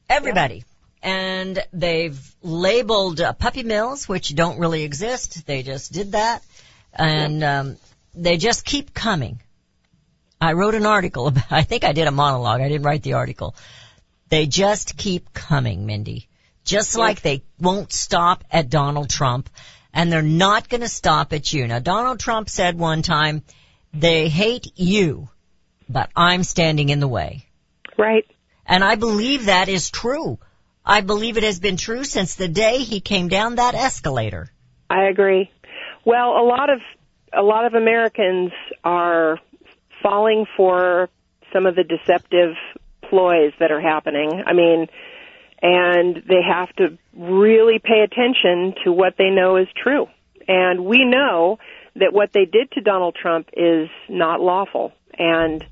[0.08, 0.64] Everybody.
[1.02, 5.46] And they've labeled uh, puppy mills, which don't really exist.
[5.46, 6.42] They just did that.
[6.92, 7.76] And um,
[8.14, 9.40] they just keep coming.
[10.40, 12.60] I wrote an article about, I think I did a monologue.
[12.60, 13.54] I didn't write the article.
[14.28, 16.28] They just keep coming, Mindy.
[16.64, 19.48] Just like they won't stop at Donald Trump
[19.92, 21.66] and they're not going to stop at you.
[21.66, 23.42] Now, Donald Trump said one time,
[23.92, 25.28] they hate you,
[25.88, 27.46] but I'm standing in the way.
[27.96, 28.26] Right.
[28.66, 30.38] And I believe that is true.
[30.84, 34.50] I believe it has been true since the day he came down that escalator.
[34.88, 35.50] I agree.
[36.04, 36.80] Well, a lot of
[37.36, 38.52] a lot of Americans
[38.84, 39.38] are
[40.02, 41.10] falling for
[41.52, 42.54] some of the deceptive
[43.08, 44.42] ploys that are happening.
[44.46, 44.86] I mean,
[45.62, 50.06] and they have to really pay attention to what they know is true.
[50.46, 51.58] And we know
[51.96, 54.92] that what they did to Donald Trump is not lawful.
[55.18, 55.64] And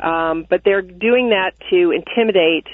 [0.00, 2.66] um, but they're doing that to intimidate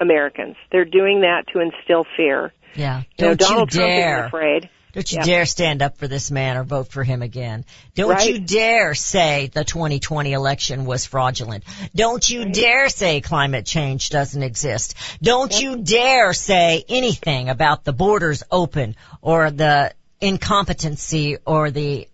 [0.00, 0.56] Americans.
[0.70, 2.52] They're doing that to instill fear.
[2.74, 2.98] Yeah.
[2.98, 4.16] You Don't you Donald Trump dare.
[4.16, 4.70] isn't afraid.
[4.92, 5.24] Don't you Yeah.
[5.24, 7.64] dare stand up for this man or vote for him again.
[7.94, 8.28] Don't Right.
[8.28, 11.64] you dare say the 2020 election was fraudulent.
[11.94, 14.94] Don't you dare say climate change doesn't exist.
[15.22, 22.06] Don't you dare say anything about the borders open or the incompetency or the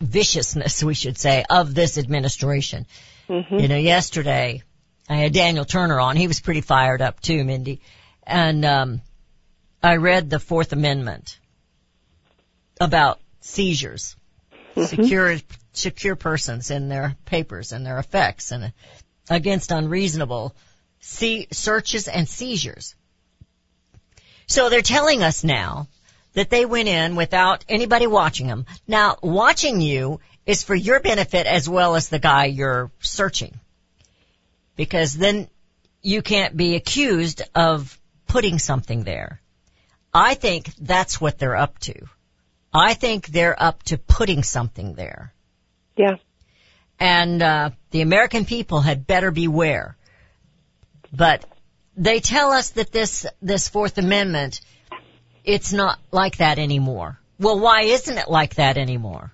[0.00, 2.86] viciousness, we should say, of this administration.
[3.28, 4.62] You know, yesterday
[5.08, 6.16] I had Daniel Turner on.
[6.16, 7.80] He was pretty fired up too, Mindy.
[8.26, 9.00] And, um,
[9.84, 11.38] I read the Fourth Amendment
[12.80, 14.16] about seizures,
[14.74, 14.86] mm-hmm.
[14.86, 15.36] secure,
[15.74, 18.72] secure persons and their papers and their effects and
[19.28, 20.56] against unreasonable
[21.00, 22.94] see, searches and seizures.
[24.46, 25.88] So they're telling us now
[26.32, 28.64] that they went in without anybody watching them.
[28.88, 33.60] Now, watching you is for your benefit as well as the guy you're searching.
[34.76, 35.46] Because then
[36.00, 39.42] you can't be accused of putting something there.
[40.14, 41.94] I think that's what they're up to.
[42.72, 45.32] I think they're up to putting something there.
[45.96, 46.16] Yeah.
[47.00, 49.96] And uh, the American people had better beware.
[51.12, 51.44] But
[51.96, 54.60] they tell us that this this Fourth Amendment,
[55.44, 57.18] it's not like that anymore.
[57.38, 59.32] Well, why isn't it like that anymore?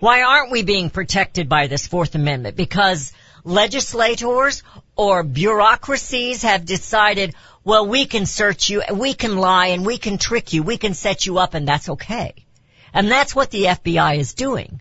[0.00, 2.56] Why aren't we being protected by this Fourth Amendment?
[2.56, 4.62] Because legislators
[4.96, 7.34] or bureaucracies have decided,
[7.68, 10.94] well, we can search you, we can lie, and we can trick you, we can
[10.94, 12.32] set you up, and that's okay.
[12.94, 14.80] And that's what the FBI is doing.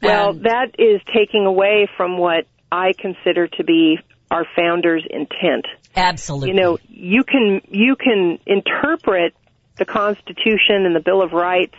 [0.00, 3.98] Well, that is taking away from what I consider to be
[4.30, 5.66] our founders' intent.
[5.94, 6.48] Absolutely.
[6.48, 9.34] You know, you can you can interpret
[9.76, 11.76] the Constitution and the Bill of Rights.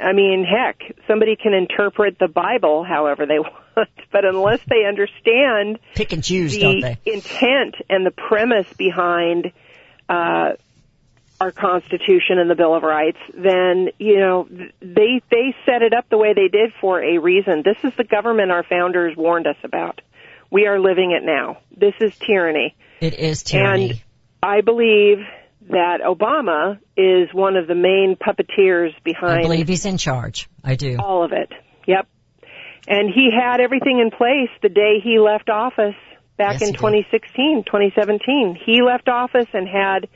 [0.00, 3.38] I mean, heck, somebody can interpret the Bible however they
[3.76, 7.12] want, but unless they understand pick and choose, don't the they?
[7.12, 9.52] intent and the premise behind
[10.08, 10.56] uh, our
[11.40, 14.48] our Constitution and the Bill of Rights, then you know
[14.80, 17.62] they they set it up the way they did for a reason.
[17.64, 20.00] This is the government our founders warned us about.
[20.50, 21.58] We are living it now.
[21.76, 22.74] This is tyranny.
[23.00, 23.90] It is tyranny.
[23.90, 24.02] And
[24.42, 25.18] I believe
[25.70, 29.40] that Obama is one of the main puppeteers behind.
[29.40, 30.48] I believe he's in charge.
[30.62, 30.96] I do.
[30.98, 31.50] all of it.
[31.86, 32.08] Yep.
[32.88, 35.96] And he had everything in place the day he left office
[36.36, 36.78] back Yes, in he did.
[36.78, 38.58] 2016, 2017.
[38.64, 40.08] He left office and had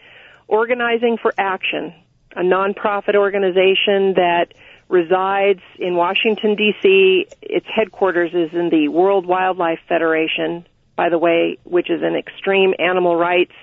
[0.46, 1.94] Organizing for Action,
[2.36, 4.46] a nonprofit organization that
[4.88, 7.26] resides in Washington D.C.
[7.42, 12.74] Its headquarters is in the World Wildlife Federation, by the way, which is an extreme
[12.78, 13.54] animal rights,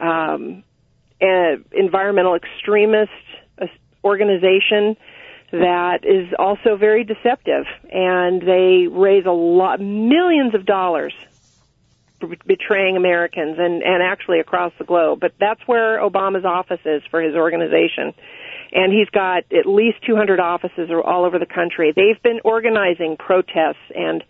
[0.00, 0.62] um,
[1.72, 3.10] environmental extremist
[4.04, 4.96] organization
[5.50, 11.14] that is also very deceptive and they raise a lot millions of dollars
[12.46, 15.20] betraying Americans and and actually across the globe.
[15.20, 18.14] But that's where Obama's office is for his organization.
[18.72, 21.92] And he's got at least 200 offices all over the country.
[21.94, 24.24] They've been organizing protests and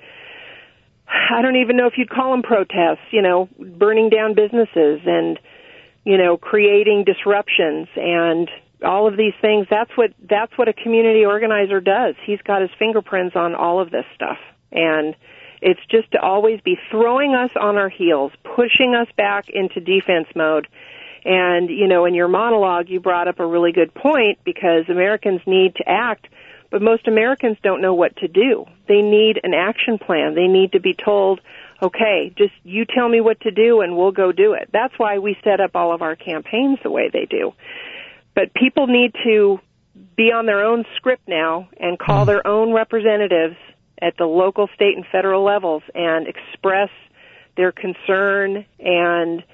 [1.07, 5.38] I don't even know if you'd call them protests you know burning down businesses and
[6.05, 8.49] you know creating disruptions and
[8.85, 9.67] all of these things.
[9.71, 12.14] That's what that's what a community organizer does.
[12.25, 14.38] He's got his fingerprints on all of this stuff.
[14.71, 15.14] And
[15.61, 20.29] it's just to always be throwing us on our heels pushing us back into defense
[20.37, 20.69] mode.
[21.25, 25.40] And you know in your monologue you brought up a really good point because americans
[25.47, 26.27] need to act
[26.71, 28.67] but most americans don't know what to do.
[28.88, 30.35] They need an action plan.
[30.35, 31.40] They need to be told
[31.82, 34.68] okay just you tell me what to do and we'll go do it.
[34.72, 37.52] That's why we set up all of our campaigns the way they do.
[38.34, 39.60] But people need to
[40.16, 42.26] be on their own script now and call mm.
[42.26, 43.56] their own representatives
[44.00, 46.90] at the local, state, and federal levels and express
[47.56, 49.44] their concern and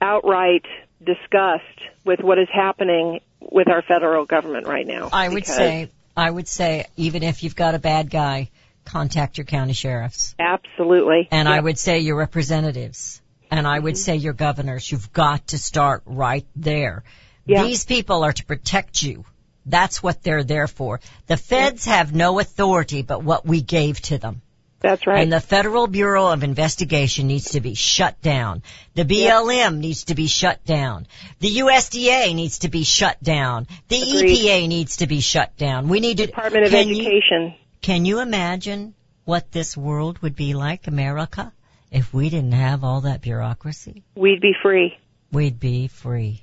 [0.00, 0.64] outright
[1.04, 1.64] disgust
[2.04, 5.08] with what is happening with our federal government right now.
[5.12, 8.50] I would say, I would say, even if you've got a bad guy,
[8.86, 10.34] contact your county sheriffs.
[10.38, 11.28] absolutely.
[11.30, 13.20] And I would say your representatives.
[13.50, 13.98] And I would mm-hmm.
[13.98, 14.90] say your governors.
[14.90, 17.04] You've got to start right there.
[17.44, 17.62] Yeah.
[17.62, 19.24] These people are to protect you.
[19.64, 21.00] That's what they're there for.
[21.26, 24.42] The feds have no authority but what we gave to them.
[24.80, 25.22] That's right.
[25.22, 28.62] And the Federal Bureau of Investigation needs to be shut down.
[28.94, 31.06] The BLM needs to be shut down.
[31.40, 33.66] The USDA needs to be shut down.
[33.88, 34.38] The Agreed.
[34.38, 35.88] EPA needs to be shut down.
[35.88, 37.54] We need to Department of can you- Education.
[37.80, 41.52] Can you imagine what this world would be like, America,
[41.90, 44.02] if we didn't have all that bureaucracy?
[44.14, 44.96] We'd be free.
[45.32, 46.42] We'd be free.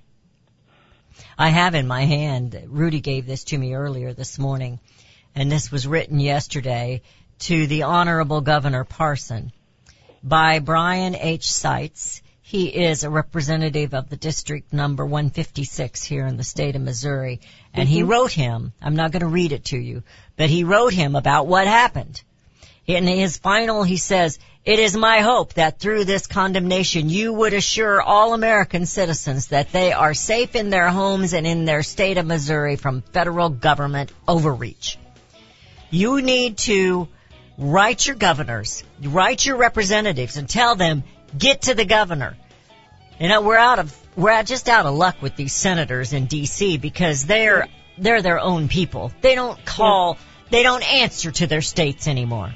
[1.37, 4.79] I have in my hand, Rudy gave this to me earlier this morning,
[5.35, 7.01] and this was written yesterday
[7.39, 9.51] to the Honorable Governor Parson
[10.23, 11.51] by Brian H.
[11.51, 12.21] Seitz.
[12.53, 17.41] He is a representative of the district number 156 here in the state of Missouri.
[17.73, 18.11] And he mm-hmm.
[18.11, 20.03] wrote him, I'm not going to read it to you,
[20.37, 22.21] but he wrote him about what happened.
[22.85, 27.55] In his final, he says, it is my hope that through this condemnation you would
[27.55, 32.19] assure all American citizens that they are safe in their homes and in their state
[32.19, 34.99] of Missouri from federal government overreach.
[35.89, 37.07] You need to
[37.57, 41.03] write your governors, write your representatives and tell them,
[41.35, 42.37] get to the governor.
[43.23, 46.81] You know, we're out of, we're just out of luck with these senators in DC
[46.81, 49.13] because they're, they're their own people.
[49.21, 50.17] They don't call,
[50.49, 52.53] they don't answer to their states anymore.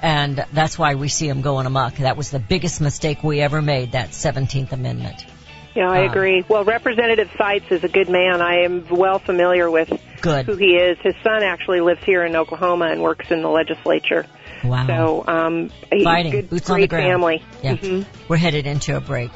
[0.00, 1.96] And that's why we see them going amok.
[1.96, 5.26] That was the biggest mistake we ever made, that 17th Amendment.
[5.74, 6.44] Yeah, I Um, agree.
[6.46, 8.40] Well, Representative Seitz is a good man.
[8.40, 10.46] I am well familiar with Good.
[10.46, 10.96] who he is.
[11.02, 14.26] His son actually lives here in Oklahoma and works in the legislature.
[14.64, 14.86] Wow.
[14.86, 15.70] So, um,
[16.02, 16.32] Fighting.
[16.32, 17.04] good, Boots great on the ground.
[17.12, 17.42] family.
[17.62, 17.76] Yeah.
[17.76, 18.06] Mhm.
[18.28, 19.30] We're headed into a break.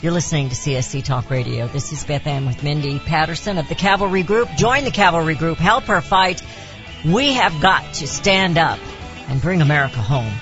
[0.00, 1.68] You're listening to CSC Talk Radio.
[1.68, 4.48] This is Beth Ann with Mindy Patterson of the Cavalry Group.
[4.56, 5.58] Join the Cavalry Group.
[5.58, 6.42] Help her fight.
[7.04, 8.78] We have got to stand up
[9.28, 10.32] and bring America home.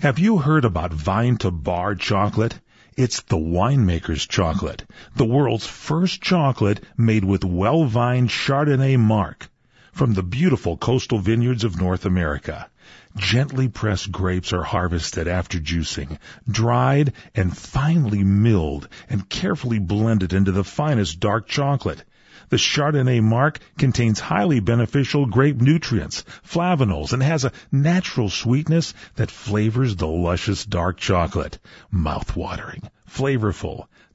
[0.00, 2.58] Have you heard about vine to bar chocolate?
[2.96, 4.84] It's the winemaker's chocolate,
[5.16, 9.48] the world's first chocolate made with well-vined Chardonnay marc
[9.96, 12.68] from the beautiful coastal vineyards of North America.
[13.16, 20.52] Gently pressed grapes are harvested after juicing, dried and finely milled and carefully blended into
[20.52, 22.04] the finest dark chocolate.
[22.50, 29.30] The Chardonnay marc contains highly beneficial grape nutrients, flavanols, and has a natural sweetness that
[29.30, 31.58] flavors the luscious dark chocolate.
[31.90, 33.86] Mouth-watering, flavorful,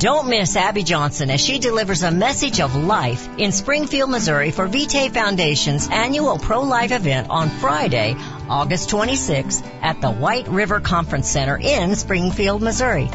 [0.00, 4.66] Don't miss Abby Johnson as she delivers a message of life in Springfield, Missouri for
[4.66, 8.16] Vitae Foundation's annual pro-life event on Friday,
[8.48, 13.10] August 26th at the White River Conference Center in Springfield, Missouri.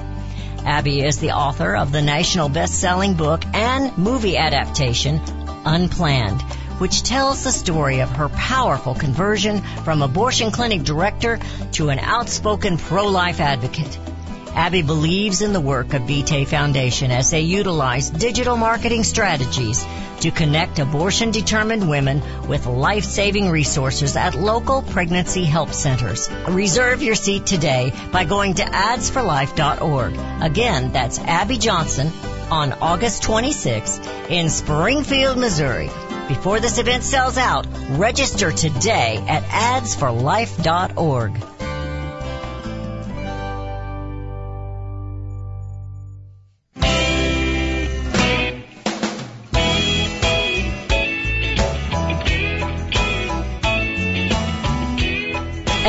[0.63, 5.19] Abby is the author of the national best-selling book and movie adaptation,
[5.65, 6.43] Unplanned,
[6.77, 11.39] which tells the story of her powerful conversion from abortion clinic director
[11.71, 13.97] to an outspoken pro-life advocate.
[14.55, 19.85] Abby believes in the work of Vitae Foundation as they utilize digital marketing strategies
[20.21, 26.29] to connect abortion determined women with life saving resources at local pregnancy help centers.
[26.47, 30.17] Reserve your seat today by going to adsforlife.org.
[30.41, 32.13] Again, that's Abby Johnson
[32.49, 35.89] on August 26th in Springfield, Missouri.
[36.27, 41.54] Before this event sells out, register today at adsforlife.org.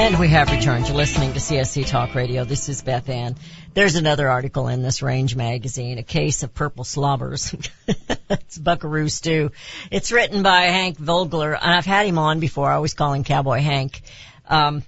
[0.07, 0.87] And we have returned.
[0.87, 2.45] You're listening to CSC Talk Radio.
[2.45, 3.35] This is Beth Ann.
[3.75, 7.53] There's another article in this Range magazine, A Case of Purple Slobbers.
[8.31, 9.51] it's Buckaroo Stew.
[9.91, 12.71] It's written by Hank Vogler, and I've had him on before.
[12.71, 14.01] I always call him Cowboy Hank.
[14.49, 14.85] Um,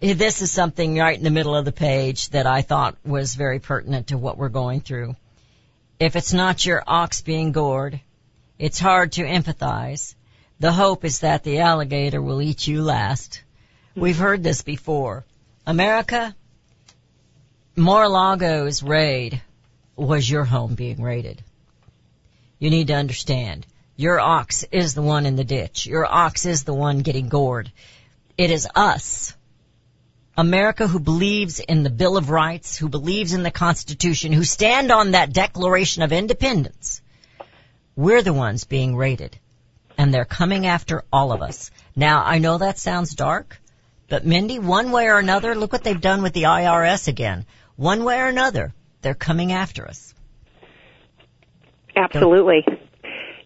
[0.00, 3.58] this is something right in the middle of the page that I thought was very
[3.58, 5.16] pertinent to what we're going through.
[6.00, 8.00] If it's not your ox being gored,
[8.58, 10.14] it's hard to empathize.
[10.60, 13.42] The hope is that the alligator will eat you last.
[13.96, 15.24] We've heard this before.
[15.66, 16.36] America,
[17.76, 19.40] Mar-a-Lago's raid
[19.96, 21.42] was your home being raided.
[22.58, 23.66] You need to understand.
[23.96, 25.86] Your ox is the one in the ditch.
[25.86, 27.72] Your ox is the one getting gored.
[28.36, 29.34] It is us.
[30.36, 34.92] America who believes in the Bill of Rights, who believes in the Constitution, who stand
[34.92, 37.00] on that Declaration of Independence.
[37.96, 39.38] We're the ones being raided.
[39.96, 41.70] And they're coming after all of us.
[41.96, 43.58] Now, I know that sounds dark,
[44.08, 47.44] but Mindy, one way or another, look what they've done with the IRS again.
[47.76, 50.14] One way or another, they're coming after us.
[51.94, 52.64] Absolutely.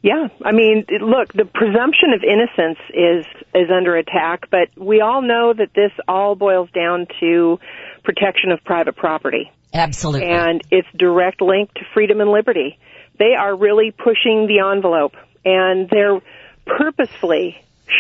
[0.02, 5.20] Yeah, I mean, look, the presumption of innocence is is under attack, but we all
[5.20, 7.58] know that this all boils down to
[8.02, 9.52] protection of private property.
[9.74, 10.28] Absolutely.
[10.28, 12.78] And it's direct link to freedom and liberty.
[13.18, 16.20] they are really pushing the envelope and they're
[16.66, 17.56] purposefully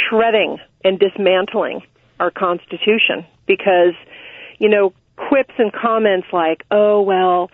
[0.08, 1.82] shredding and dismantling
[2.20, 3.94] our Constitution because,
[4.58, 7.50] you know, quips and comments like, oh, well,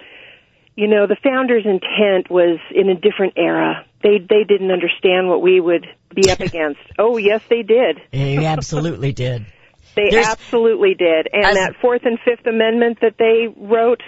[0.75, 3.87] you know, the founders' intent was in a different era.
[4.03, 6.81] They they didn't understand what we would be up against.
[6.99, 8.01] Oh, yes, they did.
[8.13, 9.47] They absolutely did.
[9.97, 11.27] They There's- absolutely did.
[11.33, 14.03] And As- that Fourth and Fifth Amendment that they wrote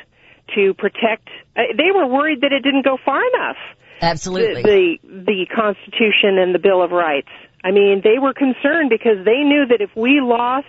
[0.55, 3.57] to protect, uh, they were worried that it didn't go far enough.
[4.03, 4.63] Absolutely.
[4.63, 7.31] The, the the Constitution and the Bill of Rights.
[7.65, 10.67] I mean, they were concerned because they knew that if we lost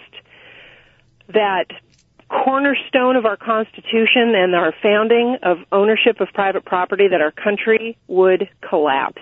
[1.27, 1.65] that
[2.29, 7.97] cornerstone of our Constitution and our founding of ownership of private property, that our country
[8.07, 9.21] would collapse.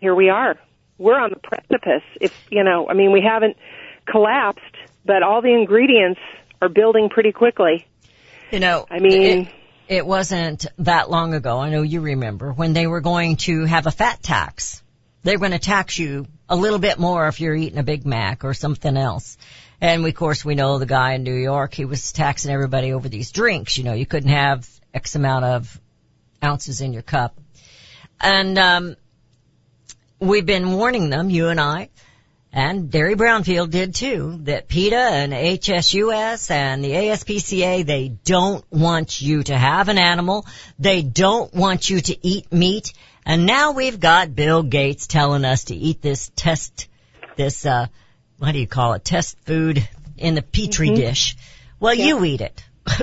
[0.00, 0.56] Here we are.
[0.98, 2.02] We're on the precipice.
[2.20, 3.56] If you know, I mean, we haven't
[4.06, 4.62] collapsed,
[5.04, 6.20] but all the ingredients
[6.62, 7.86] are building pretty quickly.
[8.50, 9.48] You know, I mean- it,
[9.86, 11.58] it wasn't that long ago.
[11.58, 14.82] I know you remember when they were going to have a fat tax.
[15.24, 18.06] They were going to tax you a little bit more if you're eating a Big
[18.06, 19.36] Mac or something else.
[19.80, 22.92] And we, of course, we know the guy in New York, he was taxing everybody
[22.92, 23.76] over these drinks.
[23.76, 25.80] You know, you couldn't have X amount of
[26.42, 27.38] ounces in your cup.
[28.20, 28.96] And, um,
[30.20, 31.88] we've been warning them, you and I,
[32.52, 39.20] and Derry Brownfield did too, that PETA and HSUS and the ASPCA, they don't want
[39.20, 40.46] you to have an animal.
[40.78, 42.92] They don't want you to eat meat.
[43.26, 46.88] And now we've got Bill Gates telling us to eat this test,
[47.36, 47.86] this, uh,
[48.38, 49.04] what do you call it?
[49.04, 49.86] Test food
[50.18, 51.36] in the petri dish.
[51.80, 52.62] Well, you eat it.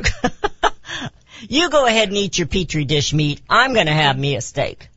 [1.49, 3.41] you go ahead and eat your petri dish meat.
[3.49, 4.89] I'm gonna have me a steak.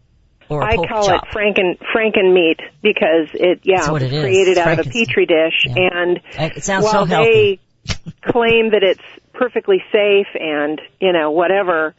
[0.51, 1.25] Or a I call chop.
[1.25, 4.23] it franken franken meat because it yeah That's what was it is.
[4.23, 5.89] created out of a petri dish Yeah.
[6.03, 6.21] and
[6.57, 7.61] It sounds so while healthy.
[7.87, 7.93] they
[8.31, 9.01] claim that it's
[9.33, 11.95] perfectly safe and you know whatever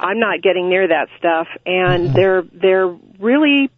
[0.00, 2.14] I'm not getting near that stuff and Mm-hmm.
[2.16, 3.70] they're they're really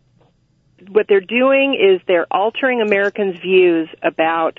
[0.90, 4.58] what they're doing is they're altering Americans views about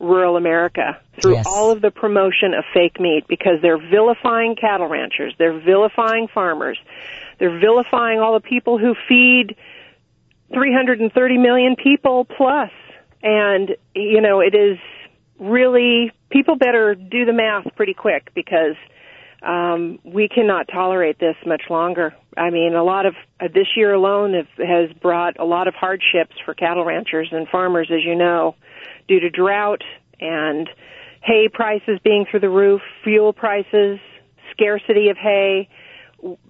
[0.00, 1.44] rural America through Yes.
[1.46, 6.76] all of the promotion of fake meat because they're vilifying cattle ranchers, they're vilifying farmers,
[7.38, 9.54] they're vilifying all the people who feed
[10.52, 12.70] 330 million people plus.
[13.22, 14.78] And, you know, it is
[15.38, 18.76] really, people better do the math pretty quick because
[19.44, 22.14] um, we cannot tolerate this much longer.
[22.36, 25.74] I mean, a lot of uh, this year alone have, has brought a lot of
[25.74, 28.56] hardships for cattle ranchers and farmers, as you know,
[29.06, 29.82] due to drought
[30.18, 30.68] and
[31.22, 33.98] hay prices being through the roof, fuel prices,
[34.52, 35.68] scarcity of hay.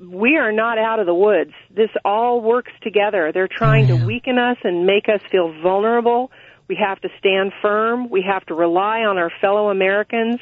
[0.00, 1.52] We are not out of the woods.
[1.74, 3.32] This all works together.
[3.34, 6.30] They're trying to weaken us and make us feel vulnerable.
[6.68, 8.08] We have to stand firm.
[8.08, 10.38] We have to rely on our fellow Americans.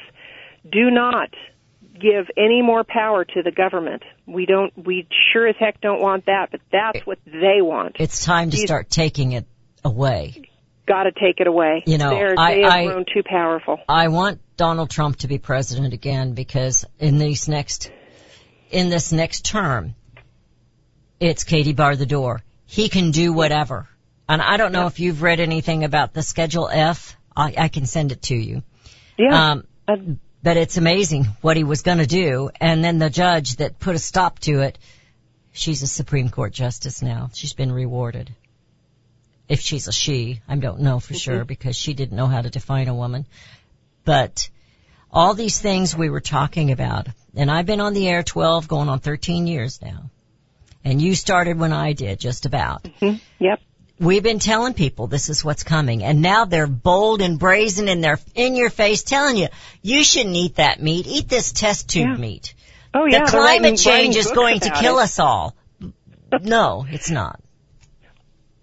[0.71, 1.31] Do not
[1.99, 4.03] give any more power to the government.
[4.27, 7.97] We don't, we sure as heck don't want that, but that's what they want.
[7.99, 9.47] It's time to These- start taking it
[9.85, 10.49] away.
[10.87, 11.85] Got to take it away.
[11.87, 13.79] You know, They're, I- they have I- grown too powerful.
[13.89, 17.91] I want Donald Trump to be president again because in these next,
[18.71, 19.95] in this next term,
[21.21, 22.43] it's Katie bar the door.
[22.67, 23.89] He can do whatever.
[24.29, 27.17] And I don't know if you've read anything about the Schedule F.
[27.37, 28.63] I, I can send it to you.
[29.19, 29.53] Yeah.
[29.89, 32.51] Um, but it's amazing what he was going to do.
[32.61, 34.79] And then the judge that put a stop to it,
[35.53, 37.31] she's a Supreme Court justice now.
[37.33, 38.35] She's been rewarded.
[39.49, 41.19] If she's a she, I don't know for mm-hmm.
[41.19, 43.27] sure because she didn't know how to define a woman.
[44.05, 44.49] But
[45.11, 48.89] all these things we were talking about, and I've been on the air 12 going
[48.89, 50.11] on 13 years now.
[50.85, 52.83] And you started when I did, just about.
[52.83, 53.19] Mm-hmm.
[53.39, 53.61] yep.
[54.01, 58.03] We've been telling people this is what's coming, and now they're bold and brazen and
[58.03, 59.49] they're in your face telling you,
[59.81, 61.07] you shouldn't eat that meat.
[61.07, 62.17] Eat this test tube Yeah.
[62.17, 62.55] meat.
[62.95, 63.19] Oh The yeah.
[63.21, 63.87] writing- climate change
[64.17, 65.03] writing is going to kill it.
[65.05, 65.55] us all.
[66.41, 67.39] No, it's not.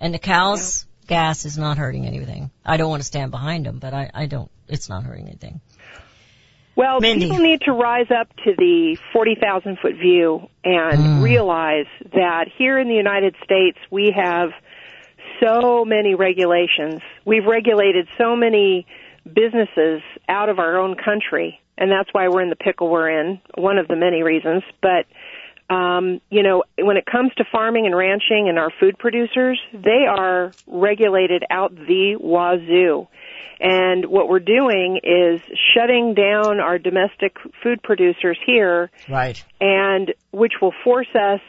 [0.01, 2.51] And the cow's gas is not hurting anything.
[2.65, 5.61] I don't want to stand behind them, but I, I don't, it's not hurting anything.
[6.75, 7.25] Well, Mindy.
[7.25, 11.23] people need to rise up to the 40,000 foot view and Mm.
[11.23, 14.51] realize that here in the United States we have
[15.41, 17.01] so many regulations.
[17.25, 18.85] We've regulated so many
[19.25, 23.39] businesses out of our own country, and that's why we're in the pickle we're in,
[23.55, 24.63] one of the many reasons.
[24.81, 25.05] But,
[25.73, 30.05] um, you know, when it comes to farming and ranching and our food producers, they
[30.09, 33.07] are regulated out the wazoo.
[33.61, 35.41] And what we're doing is
[35.75, 39.43] shutting down our domestic food producers here Right.
[39.59, 41.41] and which will force us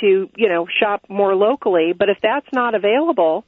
[0.00, 1.92] to, you know, shop more locally.
[1.92, 3.44] But if that's not available,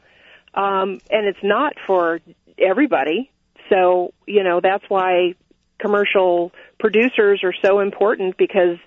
[0.55, 2.21] um, and it's not for
[2.59, 3.31] everybody,
[3.69, 5.35] so you know that's why
[5.79, 8.79] commercial producers are so important because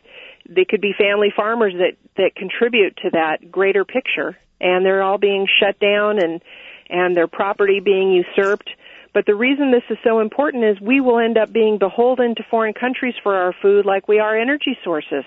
[0.50, 5.18] they could be family farmers that that contribute to that greater picture, and they're all
[5.18, 6.42] being shut down and
[6.90, 8.70] and their property being usurped.
[9.14, 12.44] But the reason this is so important is we will end up being beholden to
[12.50, 15.26] foreign countries for our food like we are energy sources.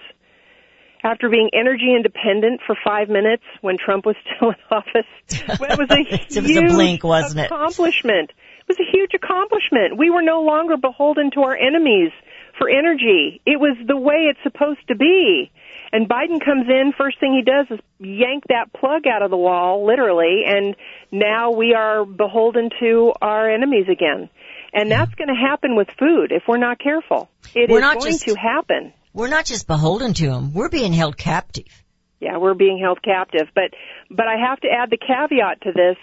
[1.04, 5.90] After being energy independent for five minutes when Trump was still in office, it was
[5.90, 7.46] a It was a huge blink, wasn't it?
[7.46, 8.30] accomplishment.
[8.30, 9.98] It was a huge accomplishment.
[9.98, 12.10] We were no longer beholden to our enemies
[12.58, 13.42] for energy.
[13.44, 15.50] It was the way it's supposed to be.
[15.92, 19.36] And Biden comes in, first thing he does is yank that plug out of the
[19.36, 20.74] wall, literally, and
[21.12, 24.30] now we are beholden to our enemies again.
[24.72, 27.28] And that's going to happen with food if we're not careful.
[27.54, 28.92] It is We're not going just- to happen.
[29.14, 31.84] We're not just beholden to them, we're being held captive.
[32.20, 33.48] Yeah, we're being held captive.
[33.54, 33.70] But
[34.10, 35.96] but I have to add the caveat to this.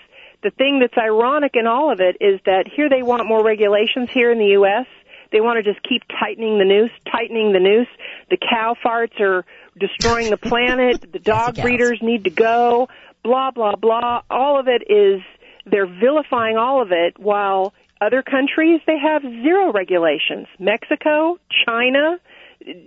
[0.43, 4.09] The thing that's ironic in all of it is that here they want more regulations
[4.11, 4.87] here in the US.
[5.31, 7.87] They want to just keep tightening the noose, tightening the noose.
[8.29, 9.45] The cow farts are
[9.77, 11.05] destroying the planet.
[11.11, 12.87] The dog breeders need to go.
[13.23, 14.21] Blah blah blah.
[14.29, 15.21] All of it is
[15.65, 20.47] they're vilifying all of it while other countries they have zero regulations.
[20.59, 22.19] Mexico, China,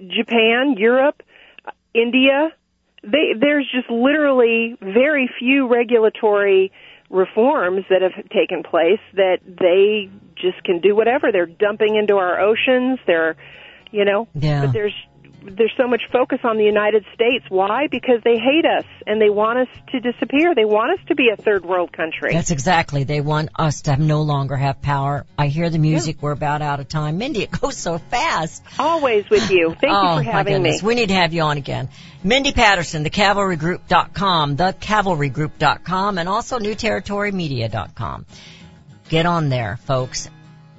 [0.09, 1.23] Japan, Europe,
[1.95, 2.51] India,
[3.03, 6.73] they, there's just literally very few regulatory
[7.11, 11.31] reforms that have taken place that they just can do whatever.
[11.31, 12.99] They're dumping into our oceans.
[13.07, 13.37] They're,
[13.93, 14.67] you know, Yeah.
[14.67, 14.95] but there's
[15.45, 17.45] there's so much focus on the United States.
[17.49, 17.87] Why?
[17.91, 20.55] Because they hate us and they want us to disappear.
[20.55, 22.33] They want us to be a third world country.
[22.33, 23.05] That's exactly.
[23.05, 25.27] They want us to no longer have power.
[25.39, 26.23] I hear the music.
[26.23, 27.19] We're about out of time.
[27.19, 28.63] Mindy, it goes so fast.
[28.79, 29.75] Always with you.
[29.81, 30.81] Thank oh, you for having me.
[30.83, 31.91] We need to have you on again.
[32.23, 38.27] Mindy Patterson, thecavalrygroup.com, thecavalrygroup.com, and also newterritorymedia.com.
[39.11, 40.31] Get on there, folks.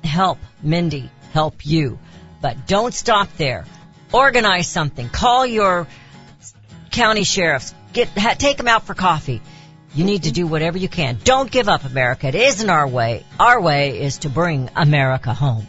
[0.03, 1.99] Help Mindy help you.
[2.41, 3.65] But don't stop there.
[4.11, 5.09] Organize something.
[5.09, 5.87] Call your
[6.91, 7.73] county sheriffs.
[7.93, 9.41] Get, ha, take them out for coffee.
[9.93, 11.17] You need to do whatever you can.
[11.23, 12.27] Don't give up America.
[12.27, 13.25] It isn't our way.
[13.39, 15.67] Our way is to bring America home.